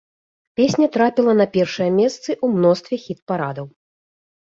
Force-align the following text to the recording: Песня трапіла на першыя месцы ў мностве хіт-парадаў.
Песня 0.59 0.87
трапіла 0.95 1.35
на 1.43 1.47
першыя 1.59 1.89
месцы 2.01 2.31
ў 2.39 2.47
мностве 2.57 2.95
хіт-парадаў. 3.07 3.73